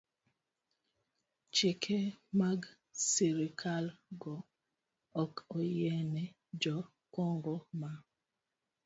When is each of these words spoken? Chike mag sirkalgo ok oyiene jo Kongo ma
Chike 1.53 1.99
mag 2.39 2.61
sirkalgo 3.09 4.35
ok 5.23 5.33
oyiene 5.57 6.23
jo 6.61 6.77
Kongo 7.13 7.55
ma 7.81 7.91